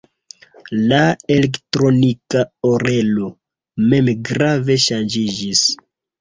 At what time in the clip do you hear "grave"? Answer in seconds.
4.31-4.79